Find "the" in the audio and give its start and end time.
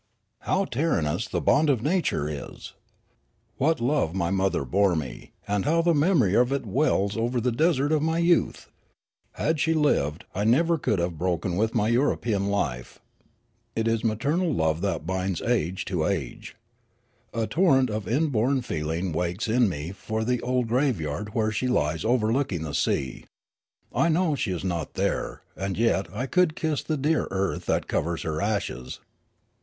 1.27-1.41, 5.83-5.93, 7.39-7.51, 20.23-20.41, 22.63-22.73, 26.81-26.97